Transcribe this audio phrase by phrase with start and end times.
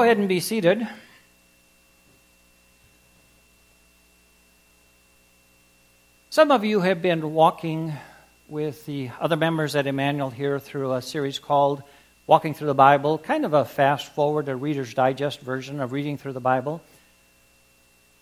[0.00, 0.88] Go ahead and be seated.
[6.30, 7.92] Some of you have been walking
[8.48, 11.82] with the other members at Emmanuel here through a series called
[12.26, 16.16] Walking Through the Bible, kind of a fast forward, a Reader's Digest version of reading
[16.16, 16.80] through the Bible.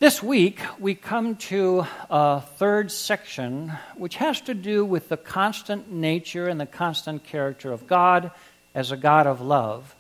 [0.01, 5.93] This week, we come to a third section, which has to do with the constant
[5.93, 8.33] nature and the constant character of God
[8.75, 9.95] as a God of love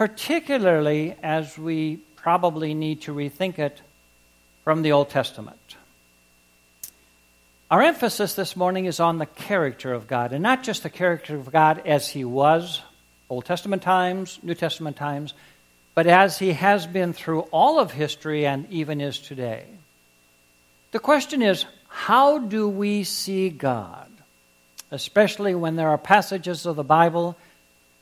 [0.00, 3.82] particularly as we probably need to rethink it
[4.64, 5.76] from the Old Testament.
[7.70, 11.36] Our emphasis this morning is on the character of God, and not just the character
[11.36, 12.80] of God as he was
[13.28, 15.34] Old Testament times, New Testament times,
[15.94, 19.66] but as he has been through all of history and even is today.
[20.92, 24.08] The question is how do we see God?
[24.90, 27.36] Especially when there are passages of the Bible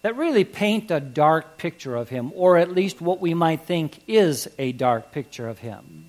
[0.03, 3.99] that really paint a dark picture of him, or at least what we might think
[4.07, 6.07] is a dark picture of him.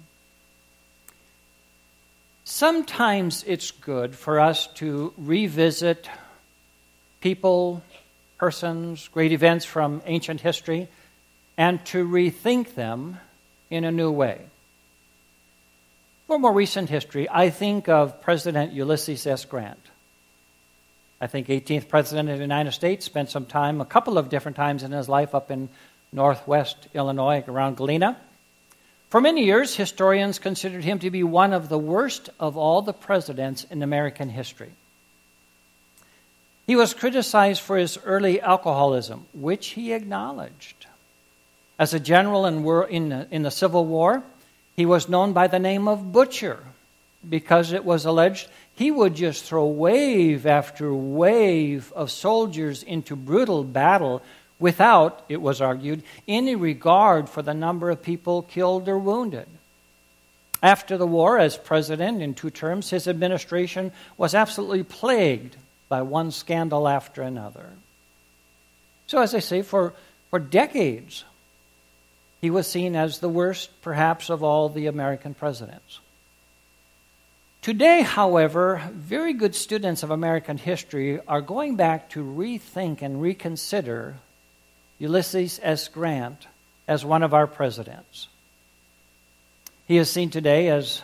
[2.44, 6.10] Sometimes it's good for us to revisit
[7.22, 7.84] people,
[8.38, 10.88] persons, great events from ancient history,
[11.58, 13.18] and to rethink them
[13.70, 14.42] in a new way.
[16.28, 19.46] For more recent history, I think of President Ulysses S.
[19.46, 19.89] Grant.
[21.22, 24.56] I think 18th president of the United States, spent some time, a couple of different
[24.56, 25.70] times in his life, up in
[26.14, 28.18] northwest Illinois around Galena.
[29.10, 32.94] For many years, historians considered him to be one of the worst of all the
[32.94, 34.72] presidents in American history.
[36.68, 40.86] He was criticized for his early alcoholism, which he acknowledged.
[41.80, 44.24] As a general in, in the Civil War,
[44.76, 46.60] he was known by the name of Butcher
[47.28, 48.48] because it was alleged
[48.80, 54.22] he would just throw wave after wave of soldiers into brutal battle
[54.58, 59.48] without, it was argued, any regard for the number of people killed or wounded.
[60.64, 65.58] After the war, as president in two terms, his administration was absolutely plagued
[65.90, 67.72] by one scandal after another.
[69.08, 69.94] So, as I say, for,
[70.30, 71.26] for decades,
[72.40, 76.00] he was seen as the worst, perhaps, of all the American presidents.
[77.62, 84.16] Today, however, very good students of American history are going back to rethink and reconsider
[84.98, 85.90] Ulysses S.
[85.90, 86.48] Grant
[86.88, 88.30] as one of our presidents.
[89.88, 91.02] He is seen today as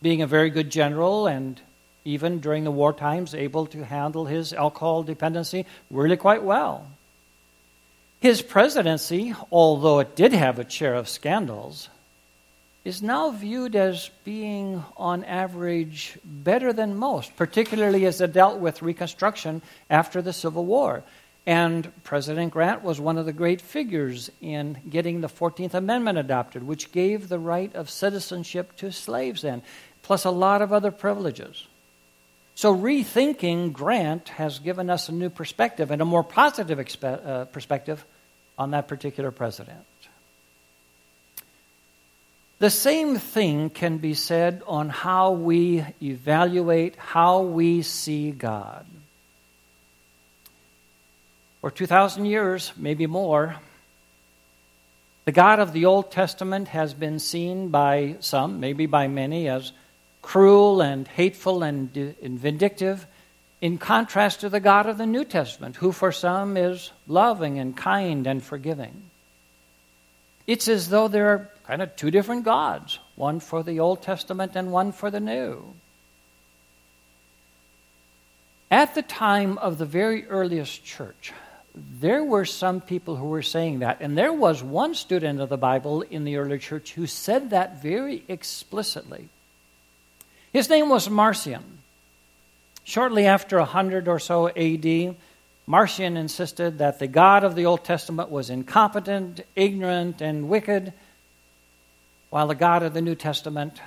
[0.00, 1.60] being a very good general and
[2.06, 6.86] even during the war times able to handle his alcohol dependency really quite well.
[8.18, 11.90] His presidency, although it did have a share of scandals,
[12.84, 18.82] is now viewed as being, on average, better than most, particularly as it dealt with
[18.82, 21.04] Reconstruction after the Civil War.
[21.46, 26.64] And President Grant was one of the great figures in getting the 14th Amendment adopted,
[26.64, 29.62] which gave the right of citizenship to slaves then,
[30.02, 31.66] plus a lot of other privileges.
[32.54, 37.44] So, rethinking Grant has given us a new perspective and a more positive expe- uh,
[37.46, 38.04] perspective
[38.58, 39.84] on that particular president.
[42.62, 48.86] The same thing can be said on how we evaluate, how we see God.
[51.60, 53.56] For 2,000 years, maybe more,
[55.24, 59.72] the God of the Old Testament has been seen by some, maybe by many, as
[60.22, 63.08] cruel and hateful and, vindictive,
[63.60, 67.76] in contrast to the God of the New Testament, who for some is loving and
[67.76, 69.10] kind and forgiving.
[70.46, 74.52] It's as though there are kind of two different gods one for the Old Testament
[74.54, 75.74] and one for the New.
[78.70, 81.32] At the time of the very earliest church,
[81.74, 84.00] there were some people who were saying that.
[84.00, 87.82] And there was one student of the Bible in the early church who said that
[87.82, 89.28] very explicitly.
[90.52, 91.78] His name was Marcion.
[92.84, 95.16] Shortly after 100 or so AD,
[95.66, 100.92] Marcion insisted that the God of the Old Testament was incompetent, ignorant, and wicked,
[102.32, 103.78] while the God of the New Testament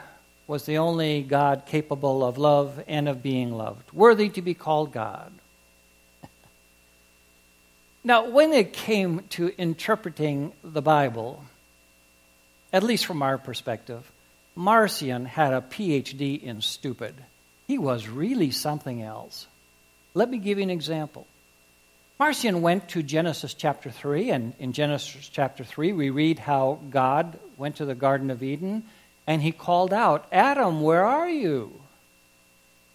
[0.45, 4.93] was the only God capable of love and of being loved, worthy to be called
[4.93, 5.31] God.
[8.03, 11.43] now, when it came to interpreting the Bible,
[12.71, 14.11] at least from our perspective,
[14.55, 17.15] Marcion had a PhD in stupid.
[17.65, 19.47] He was really something else.
[20.13, 21.25] Let me give you an example.
[22.17, 27.37] Marcion went to Genesis chapter 3, and in Genesis chapter 3, we read how God
[27.57, 28.83] went to the Garden of Eden
[29.27, 31.81] and he called out, Adam, where are you?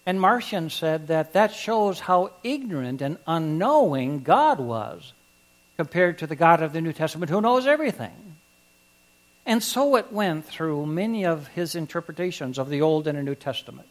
[0.05, 5.13] And Marcion said that that shows how ignorant and unknowing God was
[5.77, 8.35] compared to the God of the New Testament who knows everything.
[9.45, 13.35] And so it went through many of his interpretations of the Old and the New
[13.35, 13.87] Testament.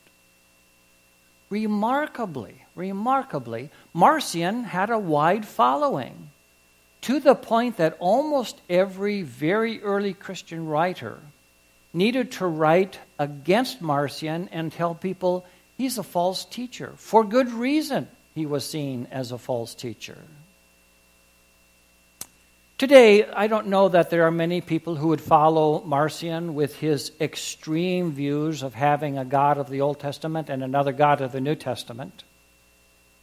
[1.50, 6.30] Remarkably, remarkably, Marcion had a wide following
[7.02, 11.18] to the point that almost every very early Christian writer
[11.92, 15.44] needed to write against Marcion and tell people
[15.76, 16.92] he's a false teacher.
[16.96, 20.18] For good reason, he was seen as a false teacher.
[22.78, 27.12] Today, I don't know that there are many people who would follow Marcion with his
[27.20, 31.42] extreme views of having a God of the Old Testament and another God of the
[31.42, 32.24] New Testament.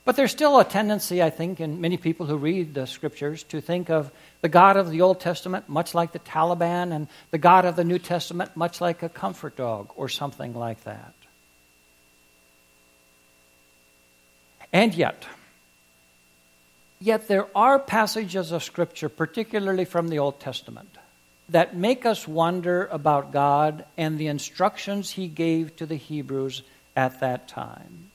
[0.08, 3.60] But there's still a tendency, I think, in many people who read the scriptures to
[3.60, 4.10] think of
[4.40, 7.84] the God of the Old Testament much like the Taliban and the God of the
[7.84, 11.14] New Testament much like a comfort dog or something like that.
[14.72, 15.26] And yet,
[17.02, 20.98] Yet there are passages of Scripture, particularly from the Old Testament,
[21.50, 26.64] that make us wonder about God and the instructions He gave to the Hebrews
[26.96, 28.10] at that time.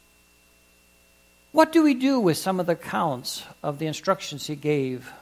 [1.52, 5.12] What do we do with some of the counts of the instructions He gave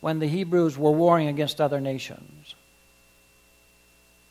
[0.00, 2.54] when the Hebrews were warring against other nations?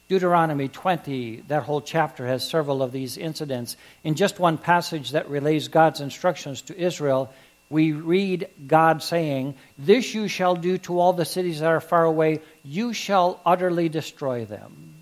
[0.07, 3.75] Deuteronomy 20, that whole chapter has several of these incidents.
[4.04, 7.34] In just one passage that relays God's instructions to Israel,
[7.72, 12.04] we read God saying, This you shall do to all the cities that are far
[12.04, 14.94] away, you shall utterly destroy them.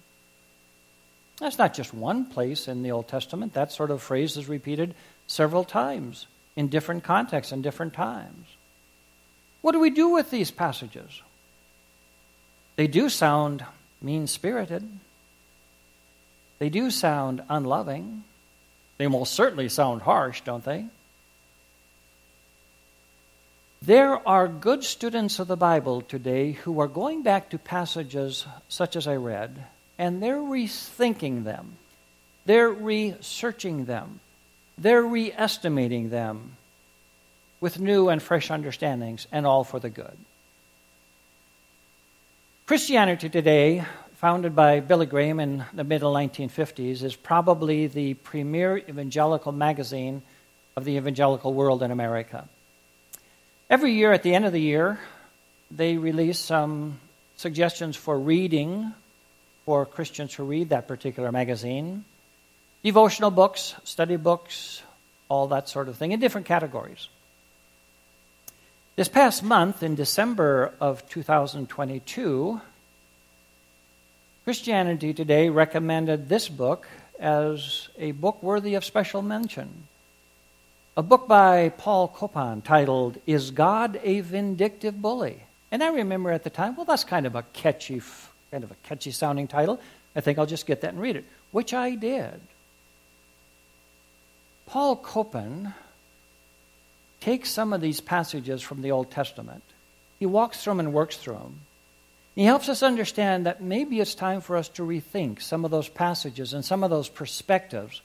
[1.42, 3.56] That's not just one place in the Old Testament.
[3.56, 4.94] That sort of phrase is repeated
[5.32, 8.48] several times in different contexts and different times.
[9.62, 11.22] What do we do with these passages?
[12.76, 13.64] They do sound
[14.02, 14.88] mean spirited,
[16.60, 18.24] they do sound unloving.
[18.98, 20.86] They most certainly sound harsh, don't they?
[23.82, 28.96] There are good students of the Bible today who are going back to passages such
[28.96, 29.66] as I read,
[29.98, 31.78] and they're rethinking them.
[32.46, 34.20] They're researching them.
[34.82, 36.58] They're reestimating them
[37.60, 40.18] with new and fresh understandings, and all for the good.
[42.66, 43.86] Christianity Today,
[44.16, 50.24] founded by Billy Graham in the middle 1950s, is probably the premier evangelical magazine
[50.76, 52.50] of the evangelical world in America.
[53.70, 55.00] Every year, at the end of the year,
[55.70, 57.00] they release some
[57.38, 58.94] suggestions for reading
[59.64, 62.04] for Christians who read that particular magazine
[62.84, 64.82] devotional books, study books,
[65.30, 67.08] all that sort of thing in different categories.
[68.96, 72.62] This past month, in December of 2022,
[74.44, 76.88] Christianity Today recommended this book
[77.20, 79.88] as a book worthy of special mention
[80.98, 85.44] a book by Paul Copan titled Is God a Vindictive Bully?
[85.72, 88.02] And I remember at the time, well, that's kind of a catchy,
[88.52, 89.80] kind of a catchy sounding title.
[90.18, 92.42] I think I'll just get that and read it, which I did.
[94.72, 95.74] Paul Copan
[97.20, 99.64] takes some of these passages from the Old Testament.
[100.18, 101.60] He walks through them and works through them.
[102.36, 105.90] He helps us understand that maybe it's time for us to rethink some of those
[105.90, 108.02] passages and some of those perspectives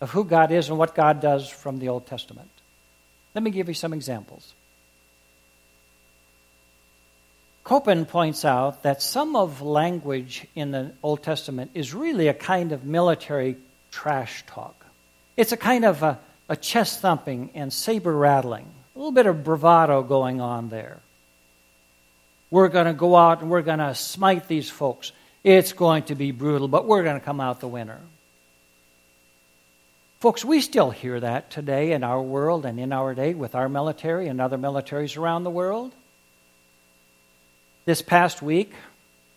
[0.00, 2.48] of who God is and what God does from the Old Testament.
[3.34, 4.54] Let me give you some examples.
[7.62, 12.72] Copan points out that some of language in the Old Testament is really a kind
[12.72, 13.58] of military
[13.90, 14.85] trash talk.
[15.36, 19.44] It's a kind of a, a chest thumping and saber rattling, a little bit of
[19.44, 21.00] bravado going on there.
[22.50, 25.12] We're going to go out and we're going to smite these folks.
[25.44, 28.00] It's going to be brutal, but we're going to come out the winner.
[30.20, 33.68] Folks, we still hear that today in our world and in our day with our
[33.68, 35.94] military and other militaries around the world.
[37.84, 38.72] This past week,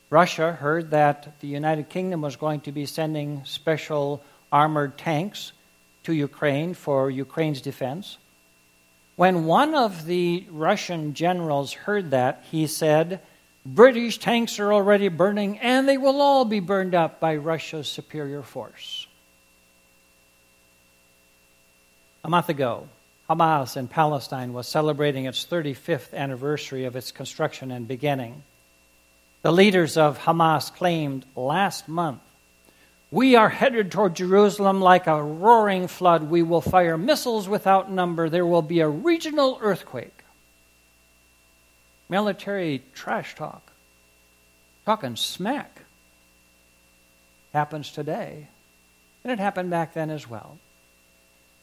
[0.09, 5.51] Russia heard that the United Kingdom was going to be sending special armored tanks
[6.03, 8.17] to Ukraine for Ukraine's defense.
[9.15, 13.21] When one of the Russian generals heard that, he said,
[13.65, 18.41] British tanks are already burning, and they will all be burned up by Russia's superior
[18.41, 19.07] force.
[22.23, 22.87] A month ago,
[23.29, 28.43] Hamas in Palestine was celebrating its 35th anniversary of its construction and beginning.
[29.41, 32.21] The leaders of Hamas claimed last month
[33.11, 36.23] We are headed toward Jerusalem like a roaring flood.
[36.23, 38.29] We will fire missiles without number.
[38.29, 40.23] There will be a regional earthquake.
[42.07, 43.71] Military trash talk.
[44.85, 45.81] Talking smack.
[47.51, 48.47] Happens today.
[49.23, 50.59] And it happened back then as well.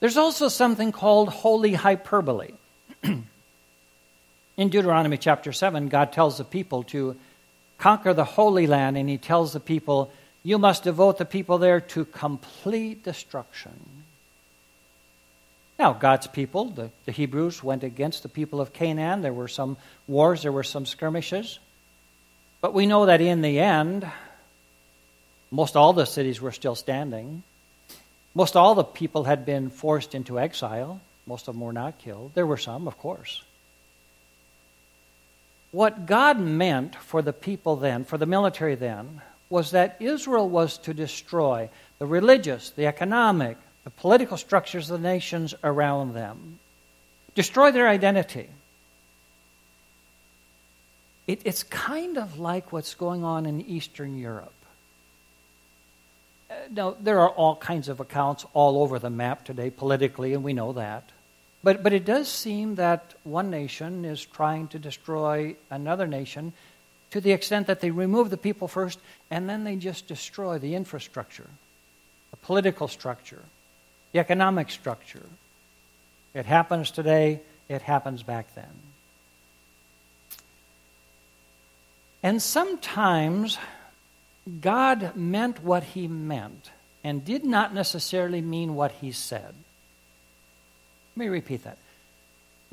[0.00, 2.52] There's also something called holy hyperbole.
[3.02, 7.16] In Deuteronomy chapter 7, God tells the people to
[7.78, 10.10] conquer the Holy Land, and he tells the people,
[10.46, 14.04] You must devote the people there to complete destruction.
[15.76, 19.22] Now, God's people, the, the Hebrews, went against the people of Canaan.
[19.22, 19.76] There were some
[20.06, 21.58] wars, there were some skirmishes.
[22.60, 24.08] But we know that in the end,
[25.50, 27.42] most all the cities were still standing.
[28.32, 31.00] Most all the people had been forced into exile.
[31.26, 32.34] Most of them were not killed.
[32.34, 33.42] There were some, of course.
[35.72, 40.78] What God meant for the people then, for the military then, was that Israel was
[40.78, 46.58] to destroy the religious, the economic, the political structures of the nations around them,
[47.34, 48.48] destroy their identity.
[51.26, 54.52] It, it's kind of like what's going on in Eastern Europe.
[56.48, 60.44] Uh, now, there are all kinds of accounts all over the map today politically, and
[60.44, 61.10] we know that.
[61.64, 66.52] But, but it does seem that one nation is trying to destroy another nation
[67.10, 68.98] to the extent that they remove the people first
[69.30, 71.48] and then they just destroy the infrastructure,
[72.30, 73.42] the political structure,
[74.12, 75.26] the economic structure.
[76.34, 78.64] It happens today, it happens back then.
[82.22, 83.58] And sometimes
[84.60, 86.70] God meant what he meant
[87.04, 89.54] and did not necessarily mean what he said.
[91.14, 91.78] Let me repeat that.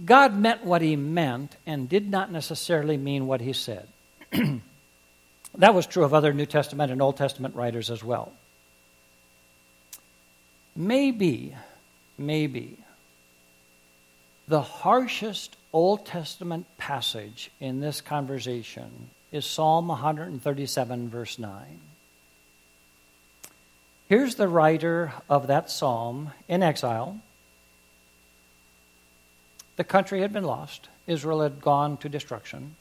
[0.04, 3.88] God meant what he meant and did not necessarily mean what he said.
[5.58, 8.34] that was true of other New Testament and Old Testament writers as well.
[10.76, 11.56] Maybe,
[12.18, 12.78] maybe,
[14.48, 21.80] the harshest Old Testament passage in this conversation is Psalm 137, verse 9.
[24.10, 27.20] Here's the writer of that psalm in exile
[29.76, 32.76] the country had been lost, Israel had gone to destruction.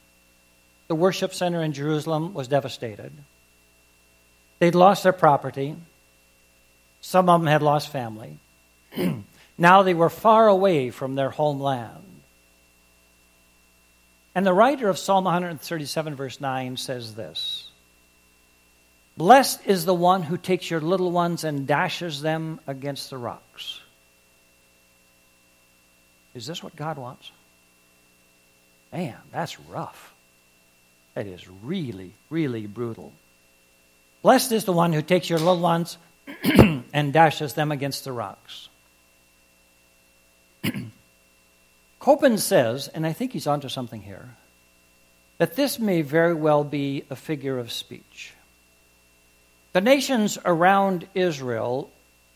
[0.87, 3.11] The worship center in Jerusalem was devastated.
[4.59, 5.75] They'd lost their property.
[7.01, 8.37] Some of them had lost family.
[9.57, 12.03] now they were far away from their homeland.
[14.35, 17.67] And the writer of Psalm 137, verse 9, says this
[19.15, 23.79] Blessed is the one who takes your little ones and dashes them against the rocks.
[26.33, 27.31] Is this what God wants?
[28.91, 30.12] Man, that's rough.
[31.13, 33.13] That is really, really brutal.
[34.21, 35.97] Blessed is the one who takes your little ones
[36.93, 38.69] and dashes them against the rocks.
[41.99, 44.35] Copan says, and I think he's onto something here,
[45.37, 48.33] that this may very well be a figure of speech.
[49.73, 51.91] The nations around Israel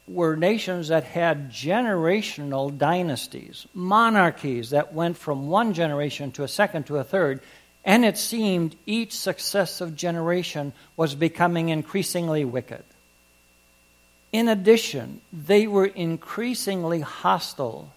[0.07, 6.87] were nations that had generational dynasties, monarchies that went from one generation to a second
[6.87, 7.41] to a third,
[7.87, 12.83] and it seemed each successive generation was becoming increasingly wicked.
[14.33, 17.93] In addition, they were increasingly hostile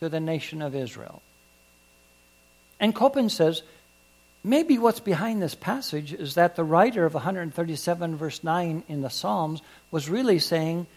[0.00, 1.22] to the nation of Israel.
[2.80, 3.62] And Copan says,
[4.42, 9.08] maybe what's behind this passage is that the writer of 137, verse 9 in the
[9.08, 9.62] Psalms,
[9.92, 10.88] was really saying,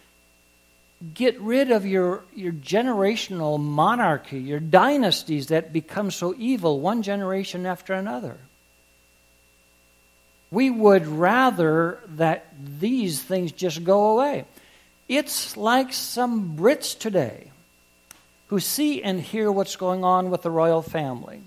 [1.14, 7.66] get rid of your, your generational monarchy, your dynasties that become so evil one generation
[7.66, 8.38] after another.
[10.52, 14.46] We would rather that these things just go away.
[15.08, 17.52] It's like some Brits today
[18.48, 21.42] who see and hear what's going on with the royal family.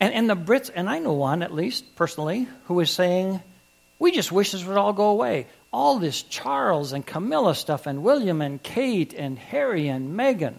[0.00, 3.40] And, and the Brits, and I know one at least personally, who is saying,
[3.98, 8.02] We just wish this would all go away all this Charles and Camilla stuff, and
[8.02, 10.54] William and Kate and Harry and Meghan,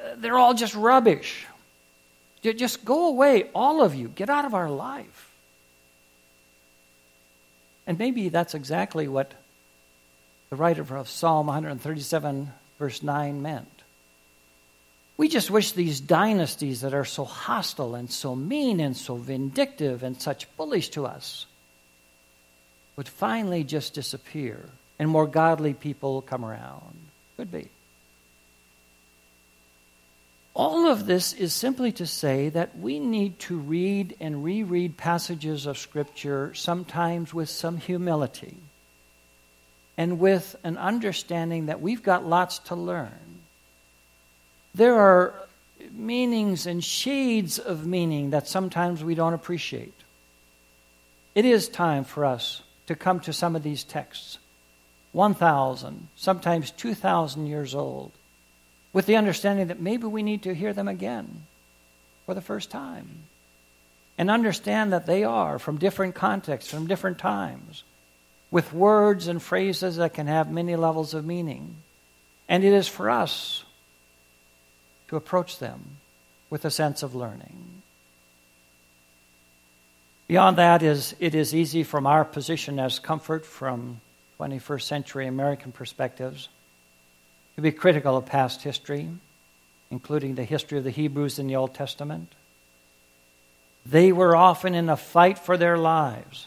[0.00, 1.46] uh, they're all just rubbish.
[2.42, 4.08] Just go away, all of you.
[4.08, 5.30] Get out of our life.
[7.86, 9.34] And maybe that's exactly what
[10.48, 13.68] the writer of Psalm 137, verse 9, meant.
[15.18, 20.02] We just wish these dynasties that are so hostile and so mean and so vindictive
[20.02, 21.44] and such bullies to us
[23.00, 24.62] would finally just disappear
[24.98, 26.98] and more godly people come around.
[27.38, 27.70] Could be.
[30.52, 35.64] All of this is simply to say that we need to read and reread passages
[35.64, 38.58] of Scripture sometimes with some humility
[39.96, 43.40] and with an understanding that we've got lots to learn.
[44.74, 45.48] There are
[45.90, 49.98] meanings and shades of meaning that sometimes we don't appreciate.
[51.34, 54.40] It is time for us to come to some of these texts
[55.12, 58.10] 1,000, sometimes 2,000 years old,
[58.92, 61.46] with the understanding that maybe we need to hear them again
[62.26, 63.28] for the first time.
[64.20, 67.84] and understand that they are from different contexts, from different times,
[68.50, 71.76] with words and phrases that can have many levels of meaning.
[72.46, 73.64] And it is for us
[75.08, 75.96] to approach them
[76.50, 77.69] with a sense of learning.
[80.30, 84.00] Beyond that is it is easy from our position as comfort from
[84.38, 86.48] 21st century American perspectives
[87.56, 89.08] to be critical of past history,
[89.90, 92.32] including the history of the Hebrews in the Old Testament.
[93.84, 96.46] They were often in a fight for their lives,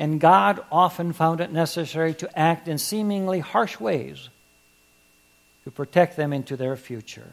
[0.00, 4.30] and God often found it necessary to act in seemingly harsh ways
[5.62, 7.30] to protect them into their future.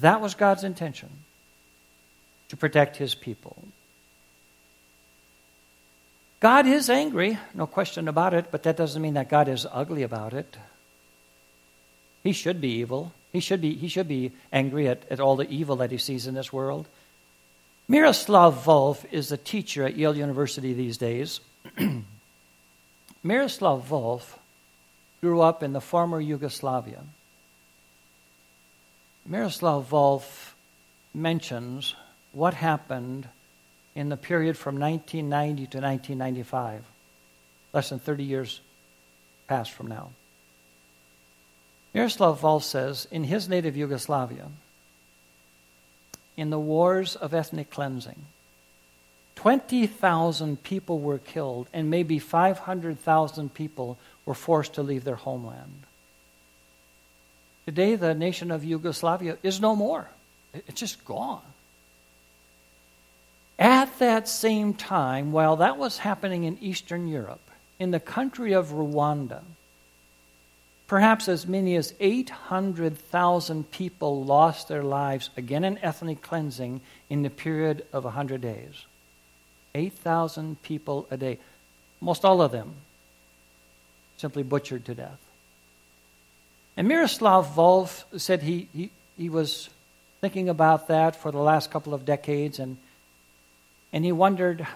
[0.00, 1.10] That was God's intention
[2.48, 3.62] to protect his people.
[6.42, 10.02] God is angry, no question about it, but that doesn't mean that God is ugly
[10.02, 10.56] about it.
[12.24, 13.12] He should be evil.
[13.32, 16.26] He should be, he should be angry at, at all the evil that he sees
[16.26, 16.88] in this world.
[17.86, 21.38] Miroslav Volf is a teacher at Yale University these days.
[23.22, 24.36] Miroslav Volf
[25.20, 27.04] grew up in the former Yugoslavia.
[29.24, 30.54] Miroslav Volf
[31.14, 31.94] mentions
[32.32, 33.28] what happened
[33.94, 36.84] in the period from 1990 to 1995,
[37.72, 38.60] less than 30 years
[39.48, 40.10] passed from now.
[41.94, 44.48] Miroslav Volf says in his native Yugoslavia,
[46.36, 48.24] in the wars of ethnic cleansing,
[49.36, 55.82] 20,000 people were killed, and maybe 500,000 people were forced to leave their homeland.
[57.66, 60.08] Today, the nation of Yugoslavia is no more,
[60.54, 61.42] it's just gone.
[63.62, 68.72] At that same time, while that was happening in Eastern Europe, in the country of
[68.72, 69.42] Rwanda,
[70.88, 77.30] perhaps as many as 800,000 people lost their lives again in ethnic cleansing in the
[77.30, 78.84] period of 100 days.
[79.76, 81.38] 8,000 people a day.
[82.00, 82.74] Most all of them
[84.16, 85.20] simply butchered to death.
[86.76, 89.70] And Miroslav Volf said he, he, he was
[90.20, 92.76] thinking about that for the last couple of decades and
[93.92, 94.66] and he wondered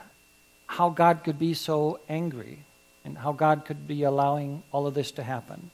[0.66, 2.58] how God could be so angry
[3.04, 5.70] and how God could be allowing all of this to happen.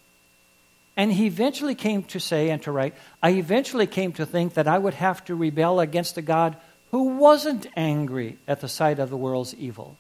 [0.97, 4.69] And he eventually came to say and to write, I eventually came to think that
[4.69, 6.57] I would have to rebel against a God
[6.91, 9.97] who wasn't angry at the sight of the world's evil.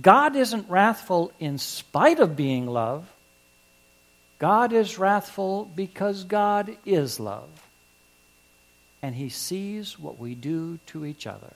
[0.00, 3.10] God isn't wrathful in spite of being love.
[4.38, 7.48] God is wrathful because God is love.
[9.00, 11.54] And he sees what we do to each other.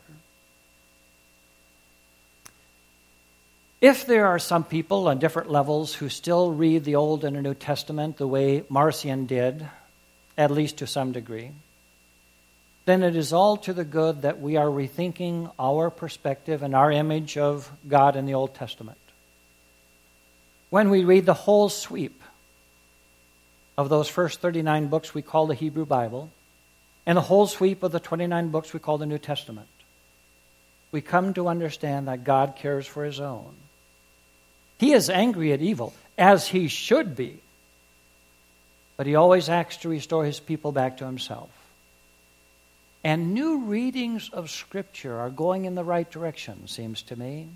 [3.80, 7.40] If there are some people on different levels who still read the Old and the
[7.40, 9.66] New Testament the way Marcion did,
[10.36, 11.52] at least to some degree,
[12.84, 16.92] then it is all to the good that we are rethinking our perspective and our
[16.92, 18.98] image of God in the Old Testament.
[20.68, 22.22] When we read the whole sweep
[23.78, 26.30] of those first 39 books we call the Hebrew Bible,
[27.06, 29.68] and the whole sweep of the 29 books we call the New Testament,
[30.92, 33.54] we come to understand that God cares for his own.
[34.80, 37.42] He is angry at evil, as he should be.
[38.96, 41.50] But he always acts to restore his people back to himself.
[43.04, 47.48] And new readings of Scripture are going in the right direction, seems to me,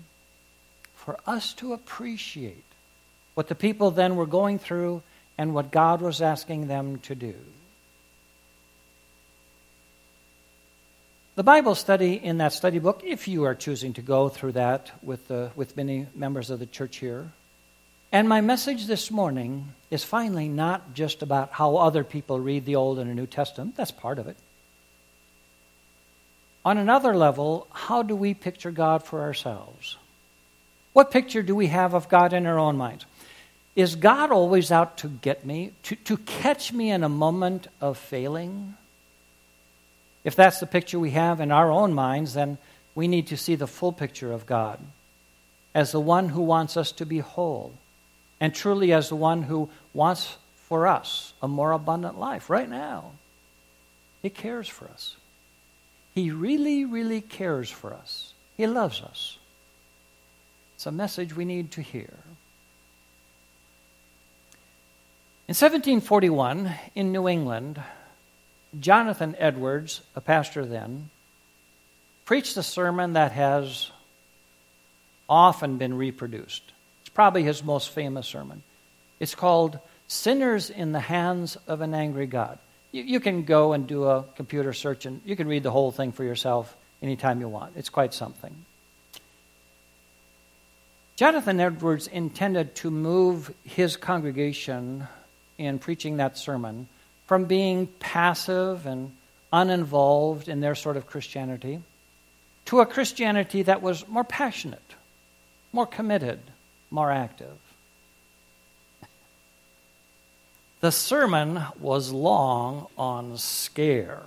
[0.93, 2.63] for us to appreciate
[3.33, 5.01] what the people then were going through
[5.35, 7.33] and what God was asking them to do.
[11.35, 14.91] The Bible study in that study book, if you are choosing to go through that
[15.03, 17.29] with, the, with many members of the church here,
[18.09, 22.77] and my message this morning is finally not just about how other people read the
[22.77, 24.37] Old and the New Testament, that's part of it.
[26.63, 29.97] On another level, how do we picture God for ourselves?
[30.93, 33.05] What picture do we have of God in our own minds?
[33.75, 37.97] Is God always out to get me, to, to catch me in a moment of
[37.97, 38.75] failing?
[40.25, 42.57] If that's the picture we have in our own minds, then
[42.95, 44.79] we need to see the full picture of God
[45.73, 47.73] as the one who wants us to be whole,
[48.39, 53.11] and truly as the one who wants for us a more abundant life right now.
[54.21, 55.15] He cares for us.
[56.15, 58.33] He really, really cares for us.
[58.57, 59.37] He loves us.
[60.75, 62.13] It's a message we need to hear.
[65.47, 67.79] In 1741, in New England,
[68.79, 71.09] Jonathan Edwards, a pastor then,
[72.25, 73.91] preached a sermon that has
[75.29, 76.63] often been reproduced.
[77.01, 78.63] It's probably his most famous sermon.
[79.19, 82.59] It's called Sinners in the Hands of an Angry God.
[82.91, 85.91] You, you, can go and do a computer search and you can read the whole
[85.91, 87.73] thing for yourself anytime you want.
[87.75, 88.55] It's quite something.
[91.15, 95.07] Jonathan Edwards intended to move his congregation
[95.57, 96.87] in preaching that sermon
[97.25, 99.15] from being passive and
[99.51, 101.81] uninvolved in their sort of Christianity
[102.65, 104.95] to a Christianity that was more passionate,
[105.71, 106.39] more committed,
[106.89, 107.57] more active.
[110.81, 114.23] The sermon was long on scare.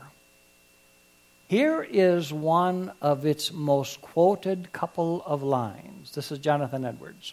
[1.46, 6.12] Here is one of its most quoted couple of lines.
[6.12, 7.32] This is Jonathan Edwards.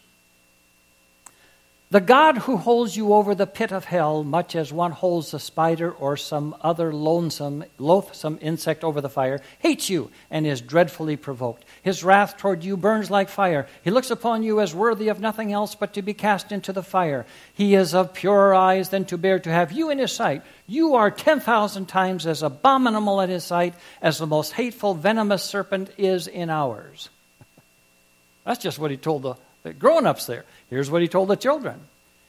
[1.91, 5.39] The God who holds you over the pit of hell, much as one holds a
[5.39, 11.15] spider or some other lonesome, loathsome insect over the fire, hates you and is dreadfully
[11.15, 11.63] provoked.
[11.83, 13.67] His wrath toward you burns like fire.
[13.83, 16.81] He looks upon you as worthy of nothing else but to be cast into the
[16.81, 17.27] fire.
[17.53, 20.41] He is of purer eyes than to bear to have you in his sight.
[20.65, 25.91] You are 10,000 times as abominable in his sight as the most hateful, venomous serpent
[25.99, 27.09] is in ours.
[28.43, 29.35] That's just what he told the
[29.73, 30.45] grown ups there.
[30.69, 31.79] Here's what he told the children.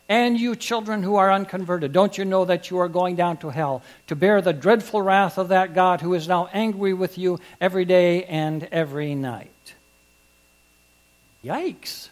[0.09, 3.51] And you children who are unconverted, don't you know that you are going down to
[3.51, 7.41] hell to bear the dreadful wrath of that God who is now angry with you
[7.61, 9.51] every day and every night?
[11.45, 12.09] Yikes.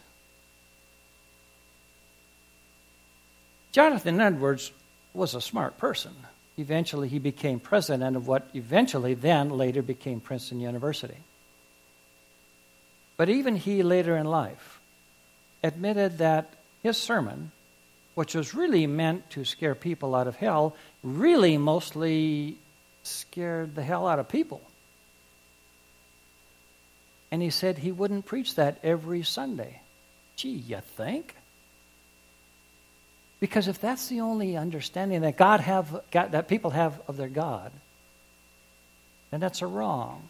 [3.70, 4.72] Jonathan Edwards
[5.12, 6.12] was a smart person.
[6.56, 11.16] Eventually, he became president of what eventually then later became Princeton University.
[13.16, 14.80] But even he later in life
[15.64, 17.50] admitted that his sermon,
[18.14, 22.58] which was really meant to scare people out of hell, really mostly
[23.02, 24.60] scared the hell out of people.
[27.32, 29.80] And he said he wouldn't preach that every Sunday.
[30.36, 31.34] Gee, you think?
[33.40, 37.72] Because if that's the only understanding that God have that people have of their God,
[39.30, 40.28] then that's a wrong,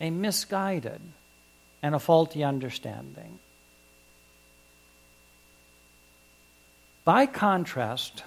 [0.00, 1.00] a misguided,
[1.82, 3.38] and a faulty understanding.
[7.08, 8.22] By contrast,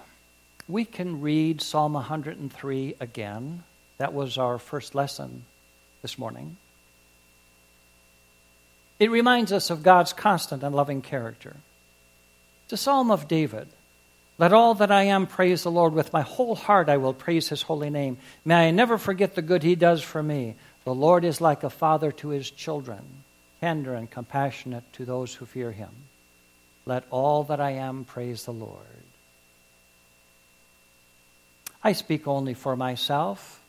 [0.68, 3.64] we can read Psalm 103 again.
[4.00, 5.46] That was our first lesson
[6.02, 6.58] this morning.
[8.98, 11.58] It reminds us of God's constant and loving character.
[12.64, 13.68] It's a psalm of David.
[14.40, 15.94] Let all that I am praise the Lord.
[15.94, 18.18] With my whole heart I will praise his holy name.
[18.44, 20.56] May I never forget the good he does for me.
[20.86, 23.04] The Lord is like a father to his children,
[23.60, 25.92] tender and compassionate to those who fear him.
[26.86, 28.78] Let all that I am praise the Lord.
[31.84, 33.60] I speak only for myself,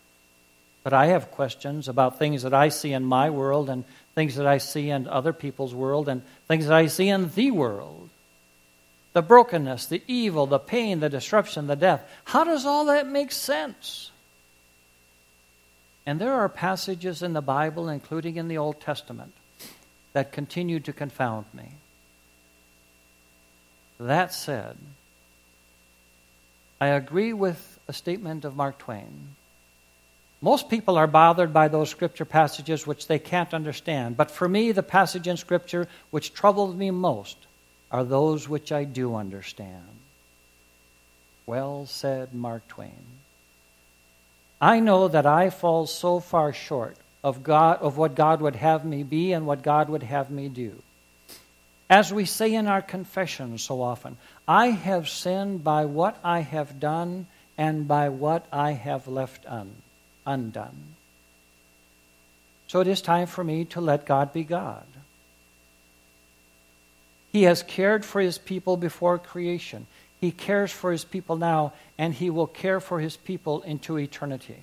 [0.83, 4.46] but I have questions about things that I see in my world and things that
[4.46, 8.11] I see in other people's world and things that I see in the world.
[9.12, 12.03] The brokenness, the evil, the pain, the disruption, the death.
[12.25, 14.11] How does all that make sense?
[16.05, 19.33] And there are passages in the Bible, including in the Old Testament,
[20.14, 21.75] that continue to confound me.
[24.03, 24.77] That said,
[26.81, 29.37] I agree with a statement of Mark Twain.
[30.41, 34.73] Most people are bothered by those scripture passages which they can't understand, but for me,
[34.73, 37.37] the passage in scripture which troubles me most
[37.93, 39.87] are those which I do understand.
[41.47, 43.21] Well said, Mark Twain.
[44.61, 48.85] I know that I fall so far short of God of what God would have
[48.85, 50.83] me be and what God would have me do.
[51.93, 54.17] As we say in our confession so often,
[54.49, 57.27] I have sinned by what I have done
[57.59, 59.75] and by what I have left un,
[60.25, 60.95] undone.
[62.67, 64.87] So it is time for me to let God be God.
[67.31, 69.87] He has cared for his people before creation.
[70.19, 74.61] He cares for his people now, and he will care for his people into eternity.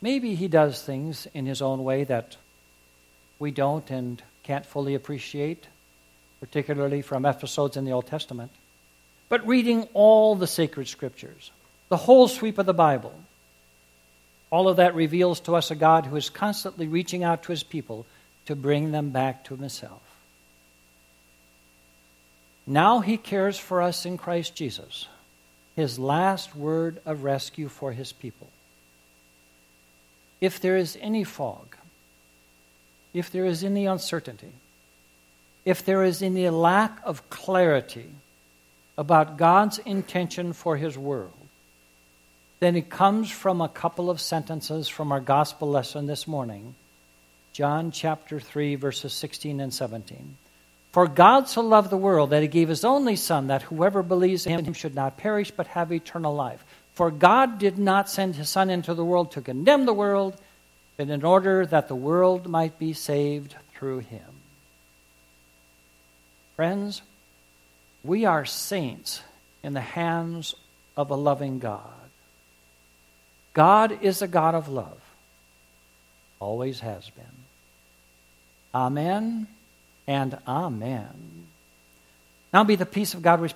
[0.00, 2.36] Maybe he does things in his own way that
[3.44, 5.66] we don't and can't fully appreciate,
[6.40, 8.50] particularly from episodes in the Old Testament.
[9.28, 11.50] But reading all the sacred scriptures,
[11.90, 13.12] the whole sweep of the Bible,
[14.48, 17.62] all of that reveals to us a God who is constantly reaching out to his
[17.62, 18.06] people
[18.46, 20.00] to bring them back to himself.
[22.66, 25.06] Now he cares for us in Christ Jesus,
[25.76, 28.48] his last word of rescue for his people.
[30.40, 31.76] If there is any fog,
[33.14, 34.52] if there is any uncertainty,
[35.64, 38.10] if there is any lack of clarity
[38.98, 41.32] about God's intention for His world,
[42.60, 46.74] then it comes from a couple of sentences from our gospel lesson this morning
[47.52, 50.36] John chapter 3, verses 16 and 17.
[50.90, 54.44] For God so loved the world that he gave his only Son, that whoever believes
[54.44, 56.64] in him should not perish but have eternal life.
[56.94, 60.40] For God did not send his Son into the world to condemn the world,
[60.96, 64.20] but in order that the world might be saved through him.
[66.56, 67.02] Friends,
[68.04, 69.22] we are saints
[69.62, 70.54] in the hands
[70.96, 71.80] of a loving God.
[73.54, 75.00] God is a God of love,
[76.38, 77.24] always has been.
[78.74, 79.46] Amen
[80.06, 81.46] and amen.
[82.52, 83.54] Now be the peace of God which.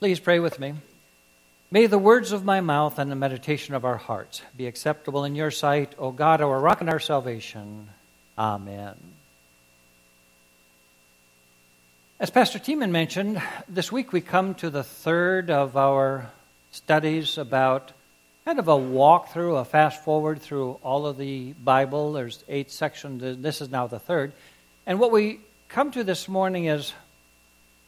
[0.00, 0.74] Please pray with me.
[1.74, 5.34] May the words of my mouth and the meditation of our hearts be acceptable in
[5.34, 7.88] your sight, O God, our rock and our salvation.
[8.38, 8.94] Amen.
[12.20, 16.30] As Pastor Tiemann mentioned, this week we come to the third of our
[16.70, 17.90] studies about
[18.44, 22.12] kind of a walkthrough, a fast forward through all of the Bible.
[22.12, 23.20] There's eight sections.
[23.42, 24.30] This is now the third.
[24.86, 26.92] And what we come to this morning is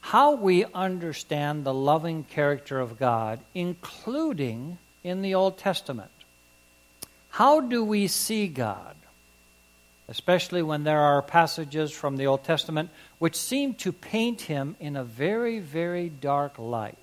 [0.06, 6.12] how we understand the loving character of God, including in the Old Testament.
[7.30, 8.94] How do we see God?
[10.06, 14.94] Especially when there are passages from the Old Testament which seem to paint him in
[14.94, 16.96] a very, very dark light.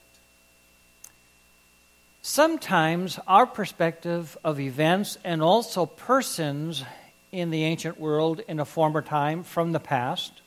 [2.21, 6.85] Sometimes our perspective of events and also persons
[7.33, 10.39] in the ancient world in a former time from the past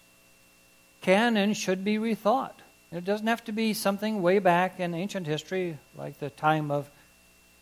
[1.06, 2.58] can and should be rethought.
[2.90, 6.90] It doesn't have to be something way back in ancient history, like the time of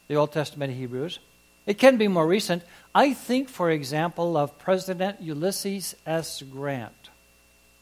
[0.09, 1.19] the Old Testament Hebrews.
[1.67, 2.63] It can be more recent.
[2.95, 6.41] I think, for example, of President Ulysses S.
[6.41, 7.11] Grant,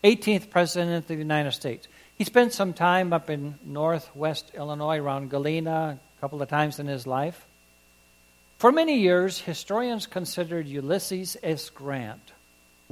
[0.02, 1.86] 18th President of the United States.
[2.18, 6.88] He spent some time up in northwest Illinois around Galena, a couple of times in
[6.88, 7.46] his life.
[8.58, 11.70] For many years, historians considered Ulysses S.
[11.70, 12.32] Grant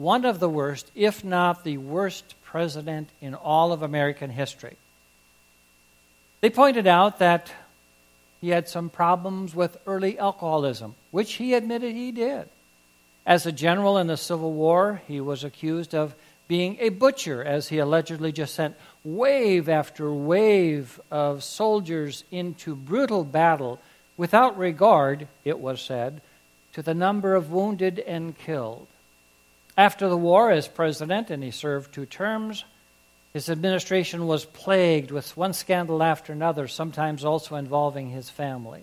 [0.00, 4.76] one of the worst, if not the worst, president in all of American history.
[6.40, 7.52] They pointed out that
[8.40, 12.48] he had some problems with early alcoholism, which he admitted he did.
[13.24, 16.14] As a general in the Civil War, he was accused of
[16.48, 23.22] being a butcher, as he allegedly just sent wave after wave of soldiers into brutal
[23.22, 23.80] battle
[24.16, 26.20] without regard, it was said,
[26.72, 28.88] to the number of wounded and killed.
[29.76, 32.64] After the war, as president, and he served two terms,
[33.32, 38.82] his administration was plagued with one scandal after another, sometimes also involving his family.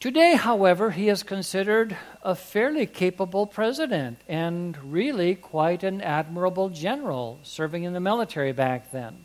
[0.00, 7.40] Today, however, he is considered a fairly capable president and really quite an admirable general
[7.42, 9.16] serving in the military back then.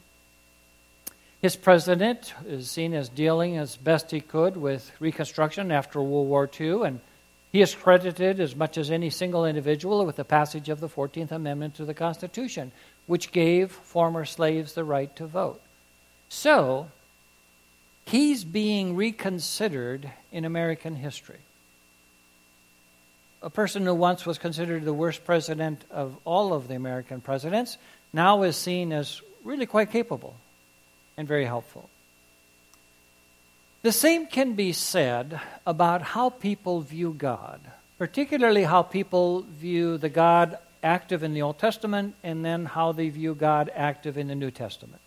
[1.44, 6.50] His president is seen as dealing as best he could with Reconstruction after World War
[6.60, 7.02] II and
[7.54, 11.32] he is credited as much as any single individual with the passage of the 14th
[11.32, 12.72] Amendment to the Constitution,
[13.06, 15.62] which gave former slaves the right to vote.
[16.30, 16.90] So,
[18.08, 21.42] he's being reconsidered in American history.
[23.44, 27.78] A person who once was considered the worst president of all of the American presidents
[28.12, 30.36] now is seen as really quite capable
[31.18, 31.88] and very helpful.
[33.84, 37.60] The same can be said about how people view God,
[37.98, 43.10] particularly how people view the God active in the Old Testament and then how they
[43.10, 45.02] view God active in the New Testament.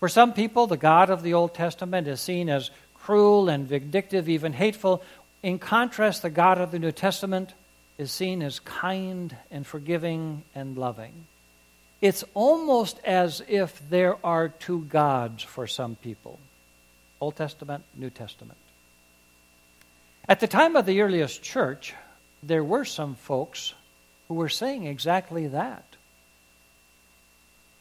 [0.00, 4.30] For some people, the God of the Old Testament is seen as cruel and vindictive,
[4.30, 5.02] even hateful.
[5.42, 7.52] In contrast, the God of the New Testament
[7.98, 11.26] is seen as kind and forgiving and loving.
[12.00, 16.38] It's almost as if there are two gods for some people.
[17.22, 18.58] Old Testament, New Testament.
[20.28, 21.94] At the time of the earliest church,
[22.42, 23.74] there were some folks
[24.26, 25.84] who were saying exactly that.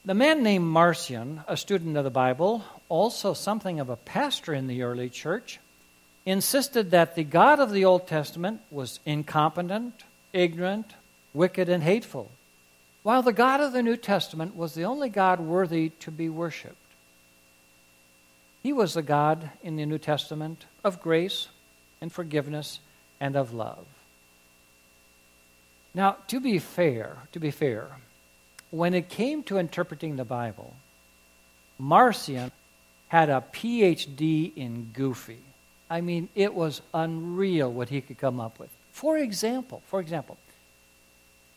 [0.05, 4.67] The man named Marcion, a student of the Bible, also something of a pastor in
[4.67, 5.59] the early church,
[6.23, 10.93] insisted that the God of the Old Testament was incompetent, ignorant,
[11.33, 12.29] wicked, and hateful,
[13.01, 16.75] while the God of the New Testament was the only God worthy to be worshiped.
[18.61, 21.47] He was the God in the New Testament of grace
[21.99, 22.79] and forgiveness
[23.19, 23.85] and of love.
[25.93, 27.87] Now, to be fair, to be fair,
[28.69, 30.75] when it came to interpreting the Bible,
[31.77, 32.51] Marcion
[33.09, 35.39] had a PhD in goofy.
[35.89, 38.69] I mean, it was unreal what he could come up with.
[38.93, 40.37] For example, for example,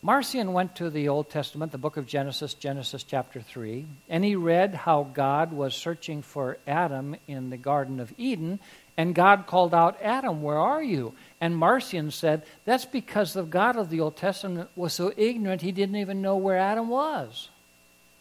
[0.05, 4.37] Marcion went to the Old Testament, the book of Genesis, Genesis chapter 3, and he
[4.37, 8.61] read how God was searching for Adam in the Garden of Eden,
[8.99, 11.15] and God called out, Adam, where are you?
[11.41, 15.73] And Marcion said, That's because the God of the Old Testament was so ignorant he
[15.73, 17.49] didn't even know where Adam was.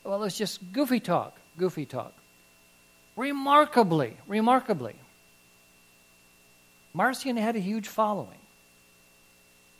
[0.05, 1.37] Well, it's just goofy talk.
[1.57, 2.13] goofy talk.
[3.17, 4.95] Remarkably, remarkably,
[6.93, 8.39] Marcion had a huge following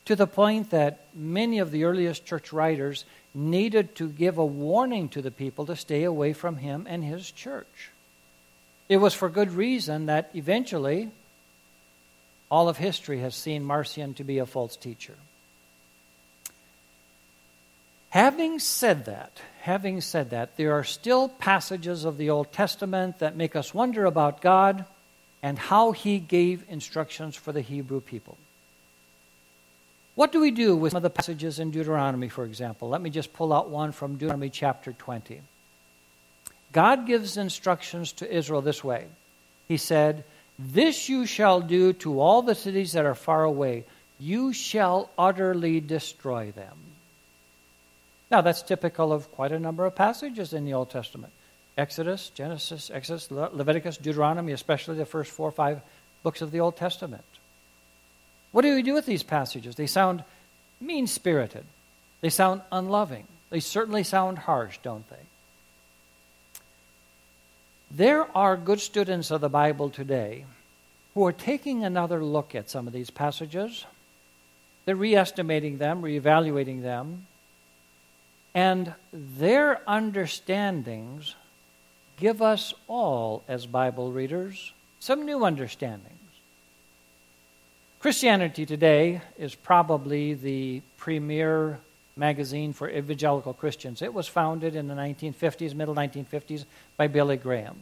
[0.05, 5.09] to the point that many of the earliest church writers needed to give a warning
[5.09, 7.89] to the people to stay away from him and his church.
[8.89, 11.09] It was for good reason that eventually
[12.51, 15.15] all of history has seen Marcion to be a false teacher.
[18.09, 23.35] Having said that, having said that, there are still passages of the Old Testament that
[23.35, 24.85] make us wonder about God
[25.41, 28.37] and how he gave instructions for the Hebrew people.
[30.15, 32.89] What do we do with some of the passages in Deuteronomy, for example?
[32.89, 35.41] Let me just pull out one from Deuteronomy chapter 20.
[36.71, 39.07] God gives instructions to Israel this way
[39.67, 40.23] He said,
[40.59, 43.85] This you shall do to all the cities that are far away,
[44.19, 46.77] you shall utterly destroy them.
[48.29, 51.33] Now, that's typical of quite a number of passages in the Old Testament
[51.75, 55.81] Exodus, Genesis, Exodus, Leviticus, Deuteronomy, especially the first four or five
[56.21, 57.23] books of the Old Testament.
[58.53, 59.75] What do we do with these passages?
[59.75, 60.23] They sound
[60.79, 61.65] mean spirited,
[62.21, 65.25] they sound unloving, they certainly sound harsh, don't they?
[67.89, 70.45] There are good students of the Bible today
[71.13, 73.85] who are taking another look at some of these passages.
[74.85, 77.25] They're re estimating them, re evaluating them,
[78.53, 81.35] and their understandings
[82.17, 86.12] give us all, as Bible readers, some new understandings.
[88.03, 91.79] Christianity Today is probably the premier
[92.17, 94.01] magazine for evangelical Christians.
[94.01, 96.65] It was founded in the 1950s, middle 1950s,
[96.97, 97.77] by Billy Graham.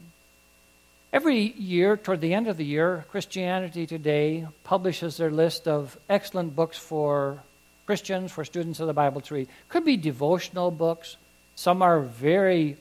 [1.11, 6.55] Every year, toward the end of the year, Christianity Today publishes their list of excellent
[6.55, 7.41] books for
[7.87, 9.49] Christians, for students of the Bible to read.
[9.69, 11.17] Could be devotional books.
[11.55, 12.77] Some are very,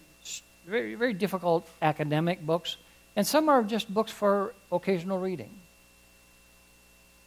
[0.66, 2.76] very, very difficult academic books,
[3.16, 5.48] and some are just books for occasional reading.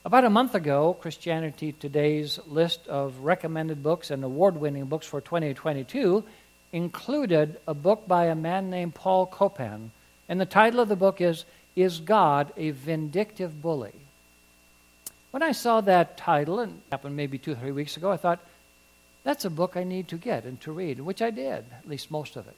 [0.05, 5.21] About a month ago, Christianity Today's list of recommended books and award winning books for
[5.21, 6.25] 2022
[6.73, 9.91] included a book by a man named Paul Copan.
[10.27, 11.45] And the title of the book is
[11.77, 13.93] Is God a Vindictive Bully?
[15.31, 18.17] When I saw that title, and it happened maybe two or three weeks ago, I
[18.17, 18.41] thought,
[19.23, 22.11] that's a book I need to get and to read, which I did, at least
[22.11, 22.57] most of it.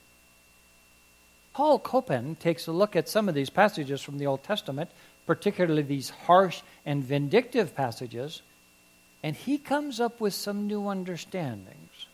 [1.54, 4.90] Paul Copan takes a look at some of these passages from the Old Testament,
[5.26, 8.42] particularly these harsh and vindictive passages,
[9.24, 12.06] and he comes up with some new understandings,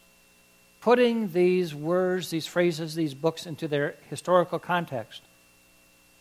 [0.79, 5.21] putting these words, these phrases, these books into their historical context,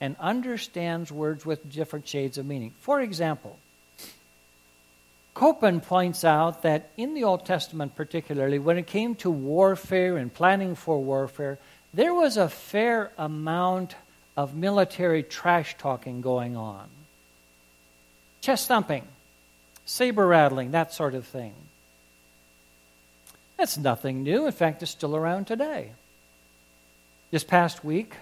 [0.00, 2.72] and understands words with different shades of meaning.
[2.80, 3.58] For example,
[5.34, 10.32] Copan points out that in the Old Testament, particularly, when it came to warfare and
[10.32, 11.58] planning for warfare,
[11.94, 13.94] there was a fair amount
[14.40, 16.88] of military trash talking going on.
[18.40, 19.06] Chest thumping,
[19.84, 21.52] saber rattling, that sort of thing.
[23.58, 24.46] That's nothing new.
[24.46, 25.92] In fact, it's still around today.
[27.30, 28.14] This past week,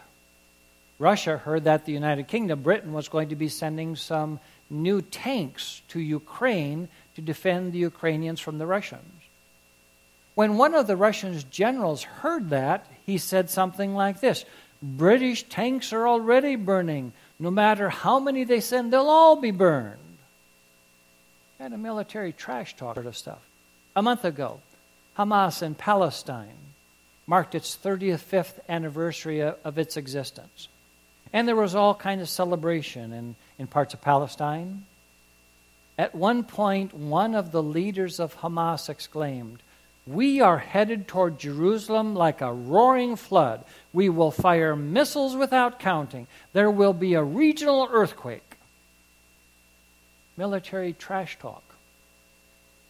[0.98, 5.82] Russia heard that the United Kingdom, Britain, was going to be sending some new tanks
[5.86, 9.22] to Ukraine to defend the Ukrainians from the Russians.
[10.34, 14.44] When one of the Russian generals heard that, he said something like this
[14.82, 17.12] British tanks are already burning.
[17.38, 19.98] No matter how many they send, they'll all be burned.
[21.58, 23.40] Kind of military trash talk sort of stuff.
[23.96, 24.60] A month ago,
[25.18, 26.54] Hamas in Palestine
[27.26, 30.68] marked its 35th anniversary of its existence.
[31.32, 34.86] And there was all kind of celebration in, in parts of Palestine.
[35.98, 39.62] At one point, one of the leaders of Hamas exclaimed,
[40.08, 43.64] We are headed toward Jerusalem like a roaring flood.
[43.92, 46.26] We will fire missiles without counting.
[46.54, 48.56] There will be a regional earthquake.
[50.34, 51.62] Military trash talk.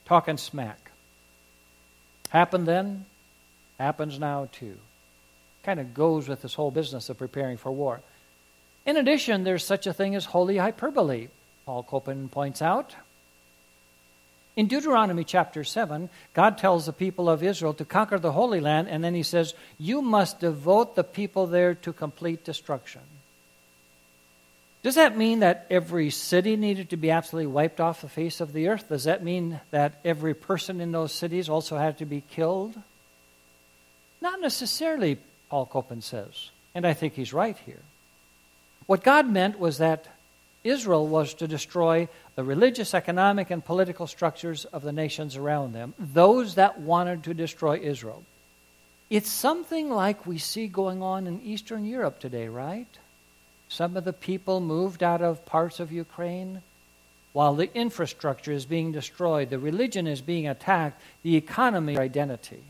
[0.05, 0.93] Talking smack.
[2.29, 3.07] Happened then,
[3.81, 4.77] happens now too.
[5.65, 8.01] Kind of goes with this whole business of preparing for war.
[8.87, 11.29] In addition, there's such a thing as holy hyperbole,
[11.67, 12.95] Paul Copan points out.
[14.59, 18.89] In Deuteronomy chapter 7, God tells the people of Israel to conquer the Holy Land,
[18.89, 23.03] and then he says, You must devote the people there to complete destruction.
[24.83, 28.53] Does that mean that every city needed to be absolutely wiped off the face of
[28.53, 28.89] the earth?
[28.89, 32.75] Does that mean that every person in those cities also had to be killed?
[34.21, 35.19] Not necessarily,
[35.51, 37.83] Paul Copan says, and I think he's right here.
[38.87, 40.09] What God meant was that
[40.65, 42.09] Israel was to destroy
[42.39, 47.35] the religious, economic, and political structures of the nations around them, those that wanted to
[47.35, 48.23] destroy Israel.
[49.11, 52.87] It's something like we see going on in Eastern Europe today, right?
[53.69, 56.63] Some of the people moved out of parts of Ukraine
[57.33, 62.63] while the infrastructure is being destroyed, the religion is being attacked, the economy, identity.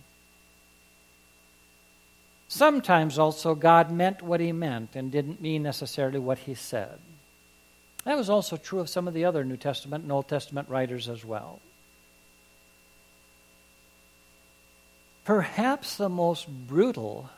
[2.49, 6.99] Sometimes also God meant what he meant and didn't mean necessarily what he said.
[8.09, 11.11] That was also true of some of the other New Testament and Old Testament writers
[11.11, 11.61] as well.
[15.27, 17.29] Perhaps the most brutal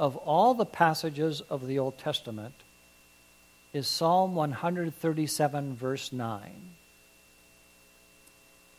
[0.00, 2.54] of all the passages of the Old Testament
[3.74, 6.50] is Psalm 137, verse 9.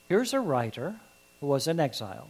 [0.10, 0.96] Here's a writer
[1.40, 2.30] who was in exile.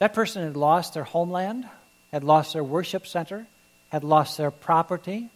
[0.00, 1.68] That person had lost their homeland,
[2.10, 3.46] had lost their worship center,
[3.90, 5.30] had lost their property,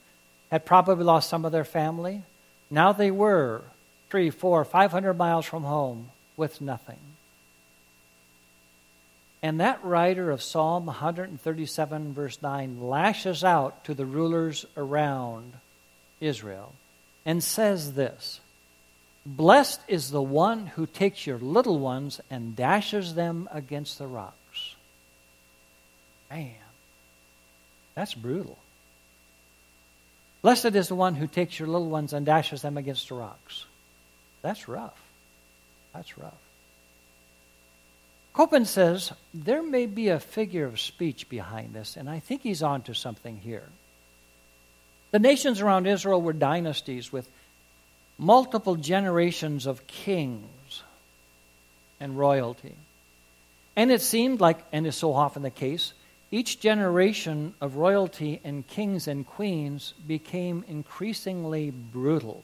[0.52, 2.22] had probably lost some of their family.
[2.70, 3.62] Now they were
[4.10, 6.98] three, four, five hundred miles from home with nothing.
[9.42, 15.54] And that writer of Psalm 137, verse 9, lashes out to the rulers around
[16.20, 16.74] Israel
[17.24, 18.40] and says this
[19.24, 24.76] Blessed is the one who takes your little ones and dashes them against the rocks.
[26.30, 26.52] Man,
[27.94, 28.58] that's brutal.
[30.42, 33.64] Blessed is the one who takes your little ones and dashes them against the rocks.
[34.42, 35.00] That's rough.
[35.94, 36.34] That's rough.
[38.32, 42.62] Copan says there may be a figure of speech behind this, and I think he's
[42.62, 43.68] on to something here.
[45.12, 47.28] The nations around Israel were dynasties with
[48.18, 50.82] multiple generations of kings
[52.00, 52.74] and royalty.
[53.76, 55.92] And it seemed like, and is so often the case,
[56.32, 62.42] each generation of royalty and kings and queens became increasingly brutal,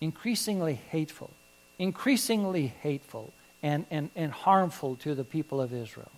[0.00, 1.30] increasingly hateful,
[1.78, 3.32] increasingly hateful,
[3.62, 6.10] and, and, and harmful to the people of Israel.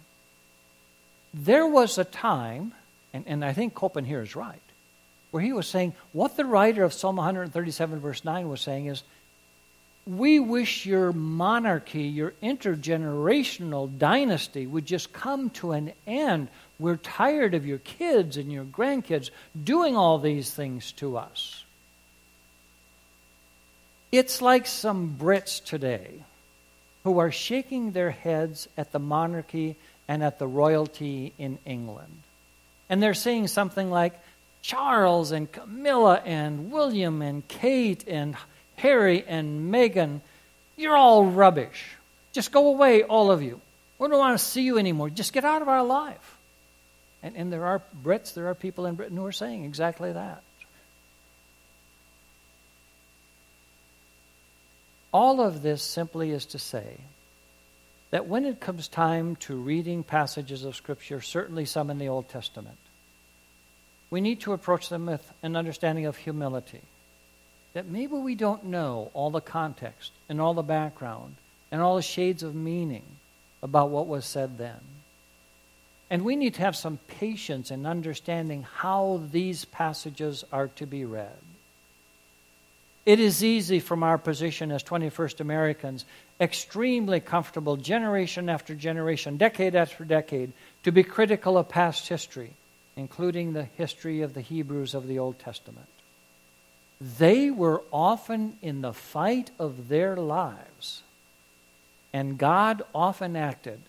[1.34, 2.72] There was a time,
[3.12, 4.62] and, and I think Copan here is right,
[5.32, 9.02] where he was saying what the writer of Psalm 137, verse 9, was saying is
[10.16, 16.48] we wish your monarchy, your intergenerational dynasty would just come to an end.
[16.80, 19.30] We're tired of your kids and your grandkids
[19.62, 21.64] doing all these things to us.
[24.10, 26.10] It's like some Brits today
[27.04, 29.76] who are shaking their heads at the monarchy
[30.08, 32.22] and at the royalty in England.
[32.88, 34.18] And they're saying something like,
[34.62, 38.36] Charles and Camilla and William and Kate and
[38.80, 40.20] Harry and Meghan,
[40.76, 41.96] you're all rubbish.
[42.32, 43.60] Just go away, all of you.
[43.98, 45.10] We don't want to see you anymore.
[45.10, 46.38] Just get out of our life.
[47.22, 50.42] And, and there are Brits, there are people in Britain who are saying exactly that.
[55.12, 56.98] All of this simply is to say
[58.10, 62.28] that when it comes time to reading passages of Scripture, certainly some in the Old
[62.28, 62.78] Testament,
[64.08, 66.82] we need to approach them with an understanding of humility.
[67.72, 71.36] That maybe we don't know all the context and all the background
[71.70, 73.04] and all the shades of meaning
[73.62, 74.80] about what was said then.
[76.10, 81.04] And we need to have some patience in understanding how these passages are to be
[81.04, 81.38] read.
[83.06, 86.04] It is easy from our position as 21st Americans,
[86.40, 90.52] extremely comfortable generation after generation, decade after decade,
[90.82, 92.54] to be critical of past history
[93.00, 95.86] including the history of the Hebrews of the Old Testament.
[97.00, 101.02] They were often in the fight of their lives,
[102.12, 103.80] and God often acted,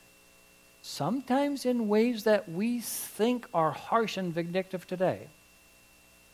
[0.81, 5.27] sometimes in ways that we think are harsh and vindictive today,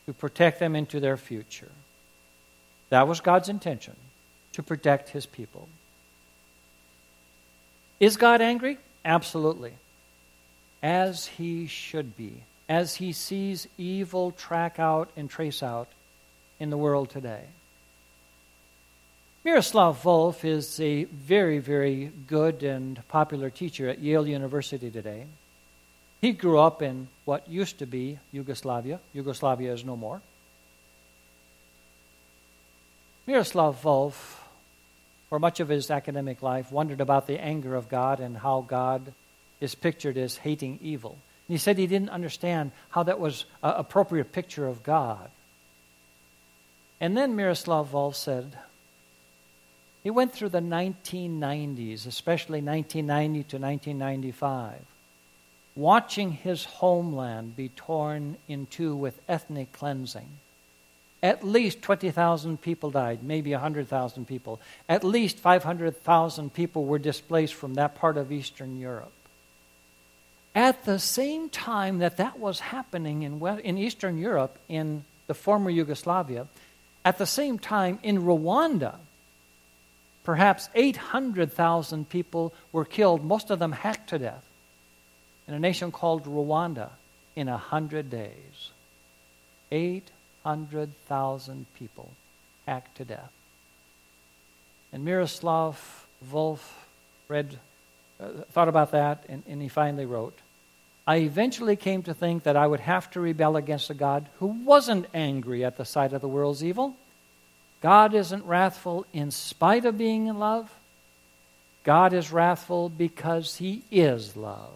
[0.05, 1.71] to protect them into their future.
[2.89, 3.95] That was God's intention,
[4.53, 5.67] to protect his people.
[7.99, 8.77] Is God angry?
[9.03, 9.73] Absolutely.
[10.83, 15.87] As he should be as he sees evil track out and trace out
[16.59, 17.43] in the world today.
[19.43, 25.25] Miroslav Volf is a very, very good and popular teacher at Yale University today.
[26.19, 28.99] He grew up in what used to be Yugoslavia.
[29.13, 30.21] Yugoslavia is no more.
[33.25, 34.39] Miroslav Volf,
[35.29, 39.13] for much of his academic life, wondered about the anger of God and how God
[39.61, 41.11] is pictured as hating evil.
[41.47, 45.29] And he said he didn't understand how that was an appropriate picture of God.
[46.99, 48.57] And then Miroslav Volf said,
[50.03, 54.79] he went through the 1990s, especially 1990 to 1995,
[55.75, 60.29] watching his homeland be torn in two with ethnic cleansing,
[61.21, 64.61] At least 20,000 people died, maybe 100,000 people.
[64.87, 69.11] At least 500,000 people were displaced from that part of Eastern Europe.
[70.55, 75.69] At the same time that that was happening in, in Eastern Europe, in the former
[75.69, 76.47] Yugoslavia,
[77.07, 78.95] at the same time in Rwanda,
[80.25, 84.43] perhaps 800,000 people were killed, most of them hacked to death,
[85.47, 86.89] in a nation called Rwanda
[87.33, 88.71] in a hundred days.
[89.71, 92.11] 800,000 people
[92.65, 93.31] hacked to death.
[94.91, 96.59] And Miroslav Volf
[97.29, 97.57] read,
[98.19, 100.37] uh, thought about that, and, and he finally wrote
[101.07, 104.47] I eventually came to think that I would have to rebel against a God who
[104.47, 106.97] wasn't angry at the sight of the world's evil.
[107.81, 110.69] God isn't wrathful in spite of being in love.
[111.85, 114.73] God is wrathful because he is love.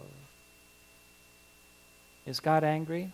[2.25, 3.11] Is God angry?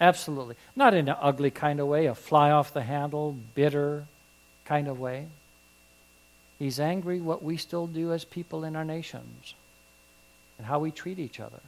[0.00, 0.54] Absolutely.
[0.76, 4.04] Not in an ugly kind of way, a fly off the handle, bitter
[4.64, 5.26] kind of way.
[6.60, 9.54] He's angry what we still do as people in our nations
[10.56, 11.60] and how we treat each other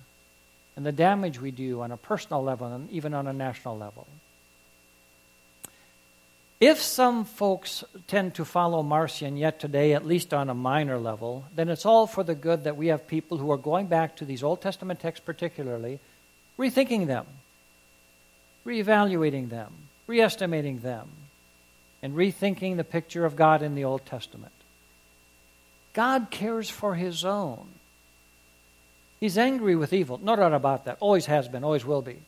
[0.79, 4.07] and the damage we do on a personal level and even on a national level.
[6.61, 11.47] If some folks tend to follow Marcion yet today, at least on a minor level,
[11.53, 14.25] then it's all for the good that we have people who are going back to
[14.25, 15.99] these Old Testament texts, particularly,
[16.57, 17.27] rethinking them,
[18.65, 19.73] reevaluating them,
[20.07, 21.09] reestimating them,
[22.05, 24.53] and rethinking the picture of God in the Old Testament.
[25.93, 27.67] God cares for his own.
[29.21, 30.21] He's angry with evil.
[30.23, 30.99] No doubt about that.
[31.01, 32.19] Always has been, always will be.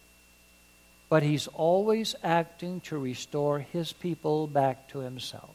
[1.08, 5.54] But he's always acting to restore his people back to himself.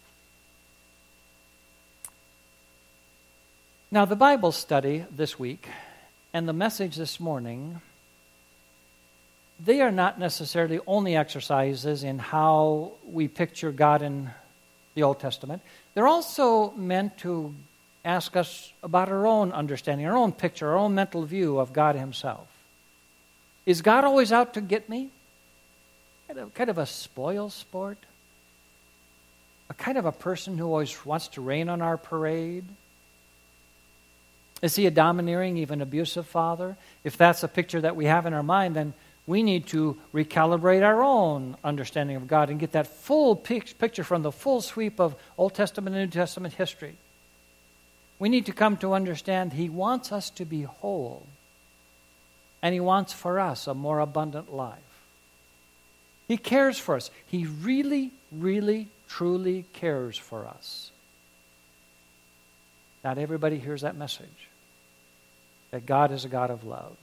[3.92, 5.70] Now, the Bible study this week
[6.34, 7.82] and the message this morning,
[9.64, 14.32] they are not necessarily only exercises in how we picture God in
[14.96, 15.62] the Old Testament.
[15.94, 17.54] They're also meant to
[18.06, 21.96] ask us about our own understanding, our own picture, our own mental view of God
[21.96, 22.48] Himself.
[23.66, 25.10] Is God always out to get me?
[26.28, 27.98] Kind of, kind of a spoil sport?
[29.70, 32.66] A kind of a person who always wants to rain on our parade?
[34.62, 36.78] Is he a domineering, even abusive father?
[37.04, 38.94] If that's a picture that we have in our mind, then
[39.28, 44.22] we need to recalibrate our own understanding of God and get that full picture from
[44.22, 46.96] the full sweep of Old Testament and New Testament history.
[48.20, 51.28] We need to come to understand He wants us to be whole,
[52.62, 54.80] and He wants for us a more abundant life.
[56.28, 57.12] He cares for us.
[57.26, 60.92] He really, really, truly cares for us.
[63.04, 64.50] Not everybody hears that message
[65.72, 66.96] that God is a God of love.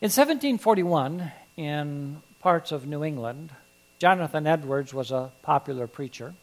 [0.00, 3.50] In 1741, in parts of New England,
[3.98, 6.34] Jonathan Edwards was a popular preacher.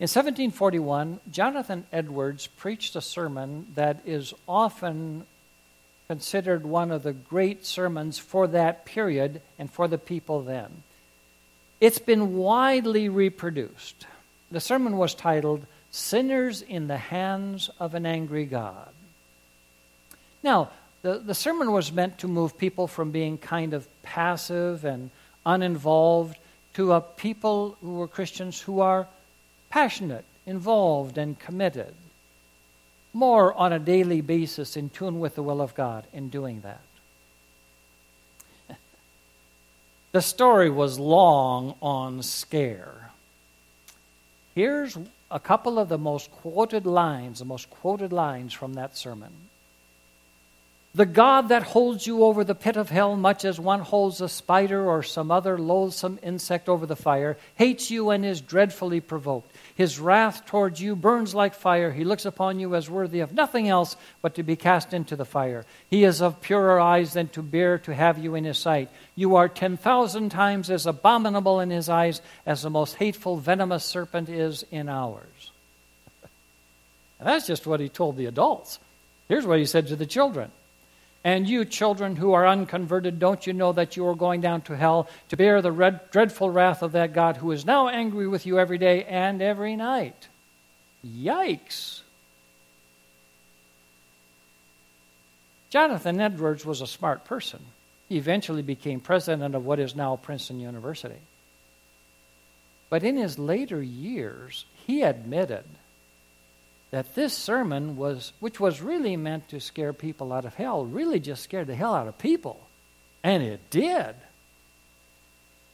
[0.00, 5.26] In 1741, Jonathan Edwards preached a sermon that is often
[6.06, 10.84] considered one of the great sermons for that period and for the people then.
[11.80, 14.06] It's been widely reproduced.
[14.52, 18.90] The sermon was titled, Sinners in the Hands of an Angry God.
[20.44, 20.70] Now,
[21.02, 25.10] the, the sermon was meant to move people from being kind of passive and
[25.44, 26.36] uninvolved
[26.74, 29.08] to a people who were Christians who are
[29.70, 31.94] passionate, involved, and committed.
[33.12, 36.82] More on a daily basis in tune with the will of God in doing that.
[40.12, 43.10] the story was long on scare.
[44.54, 44.96] Here's
[45.30, 49.32] a couple of the most quoted lines, the most quoted lines from that sermon.
[50.94, 54.28] The God that holds you over the pit of hell, much as one holds a
[54.28, 59.54] spider or some other loathsome insect over the fire, hates you and is dreadfully provoked.
[59.78, 61.92] His wrath towards you burns like fire.
[61.92, 65.24] He looks upon you as worthy of nothing else but to be cast into the
[65.24, 65.64] fire.
[65.88, 68.90] He is of purer eyes than to bear to have you in his sight.
[69.14, 73.84] You are ten thousand times as abominable in his eyes as the most hateful, venomous
[73.84, 75.52] serpent is in ours.
[77.20, 78.80] and that's just what he told the adults.
[79.28, 80.50] Here's what he said to the children.
[81.24, 84.76] And you, children who are unconverted, don't you know that you are going down to
[84.76, 88.46] hell to bear the red, dreadful wrath of that God who is now angry with
[88.46, 90.28] you every day and every night?
[91.04, 92.02] Yikes.
[95.70, 97.60] Jonathan Edwards was a smart person.
[98.08, 101.20] He eventually became president of what is now Princeton University.
[102.88, 105.64] But in his later years, he admitted
[106.90, 111.20] that this sermon was, which was really meant to scare people out of hell, really
[111.20, 112.66] just scared the hell out of people.
[113.22, 114.14] And it did.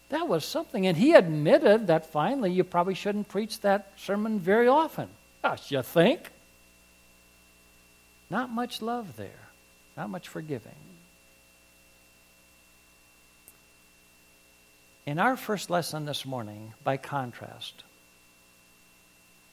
[0.08, 0.86] that was something.
[0.86, 5.08] And he admitted that finally you probably shouldn't preach that sermon very often.
[5.42, 6.30] Gosh, you think?
[8.30, 9.48] Not much love there,
[9.96, 10.72] not much forgiving.
[15.06, 17.84] In our first lesson this morning, by contrast,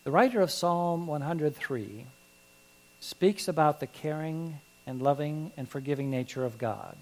[0.03, 2.05] the writer of Psalm 103
[2.99, 6.95] speaks about the caring and loving and forgiving nature of God.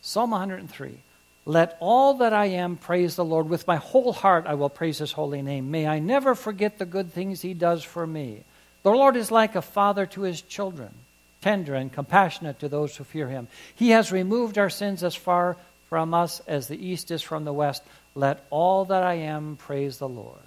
[0.00, 0.98] Psalm 103
[1.44, 3.48] Let all that I am praise the Lord.
[3.48, 5.70] With my whole heart I will praise his holy name.
[5.70, 8.44] May I never forget the good things he does for me.
[8.84, 10.94] The Lord is like a father to his children,
[11.40, 13.48] tender and compassionate to those who fear him.
[13.74, 15.56] He has removed our sins as far
[15.88, 17.82] from us as the east is from the west.
[18.14, 20.38] Let all that I am praise the Lord.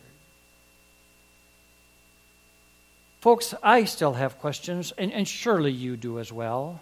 [3.22, 6.82] Folks, I still have questions, and, and surely you do as well,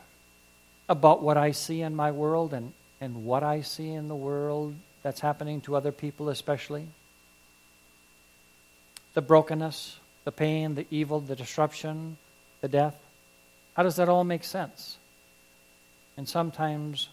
[0.88, 2.72] about what I see in my world and,
[3.02, 4.74] and what I see in the world
[5.04, 6.88] that's happening to other people, especially.
[9.16, 12.16] The brokenness, the pain, the evil, the disruption,
[12.62, 12.98] the death.
[13.74, 14.98] How does that all make sense?
[16.16, 17.10] And sometimes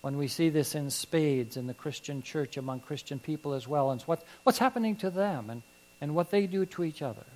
[0.00, 3.90] when we see this in spades in the Christian church among Christian people as well,
[3.90, 5.60] and what, what's happening to them and,
[6.00, 7.26] and what they do to each other.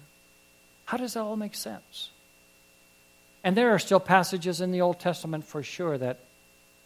[0.90, 2.10] How does that all make sense?
[3.44, 6.18] And there are still passages in the Old Testament for sure that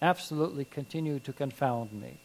[0.02, 2.18] absolutely continue to confound me.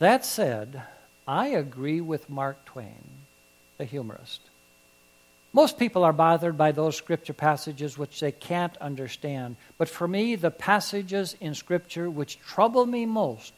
[0.00, 0.82] That said,
[1.28, 3.04] I agree with Mark Twain,
[3.78, 4.40] the humorist.
[5.52, 9.54] Most people are bothered by those scripture passages which they can't understand.
[9.78, 13.52] But for me, the passages in scripture which trouble me most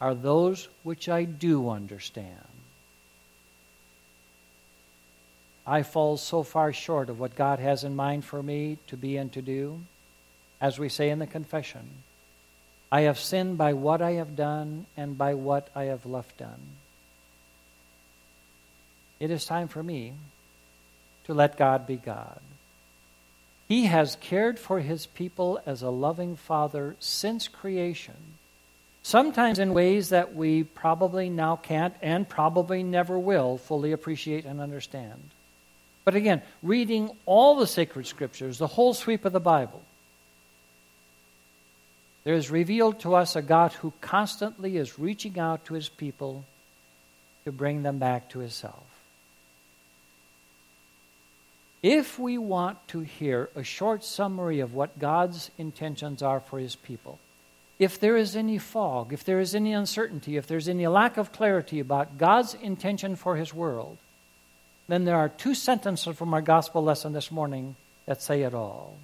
[0.00, 2.55] are those which I do understand.
[5.66, 9.16] I fall so far short of what God has in mind for me to be
[9.16, 9.80] and to do.
[10.60, 12.02] As we say in the confession,
[12.90, 16.60] I have sinned by what I have done and by what I have left done.
[19.18, 20.12] It is time for me
[21.24, 22.40] to let God be God.
[23.68, 28.14] He has cared for his people as a loving father since creation,
[29.02, 34.60] sometimes in ways that we probably now can't and probably never will fully appreciate and
[34.60, 35.30] understand.
[36.06, 39.82] But again, reading all the sacred scriptures, the whole sweep of the Bible,
[42.22, 46.44] there is revealed to us a God who constantly is reaching out to his people
[47.44, 48.84] to bring them back to himself.
[51.82, 56.76] If we want to hear a short summary of what God's intentions are for his
[56.76, 57.18] people,
[57.80, 61.32] if there is any fog, if there is any uncertainty, if there's any lack of
[61.32, 63.98] clarity about God's intention for his world,
[64.88, 67.76] then there are two sentences from our gospel lesson this morning
[68.06, 68.96] that say it all.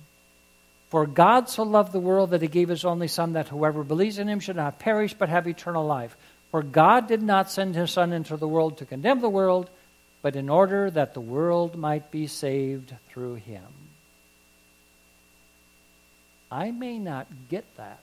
[0.90, 4.18] For God so loved the world that he gave his only Son, that whoever believes
[4.18, 6.16] in him should not perish but have eternal life.
[6.50, 9.70] For God did not send his Son into the world to condemn the world
[10.22, 13.66] but in order that the world might be saved through him.
[16.50, 18.02] I may not get that,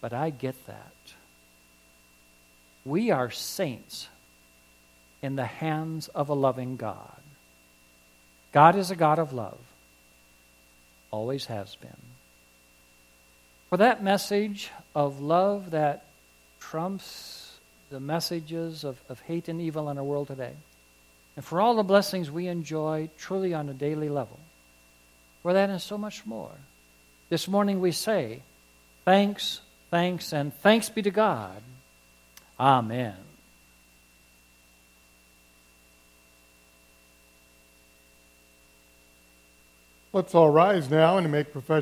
[0.00, 0.92] but I get that.
[2.84, 4.08] We are saints
[5.22, 7.20] in the hands of a loving God.
[8.52, 9.58] God is a God of love,
[11.10, 11.90] always has been.
[13.70, 16.04] For that message of love that
[16.60, 17.58] trumps
[17.90, 20.54] the messages of, of hate and evil in our world today,
[21.36, 24.38] and for all the blessings we enjoy truly on a daily level,
[25.42, 26.52] for that and so much more.
[27.30, 28.42] This morning we say,
[29.06, 29.60] thanks,
[29.90, 31.62] thanks, and thanks be to God.
[32.60, 33.31] Amen.
[40.14, 41.80] Let's all rise now and make profession.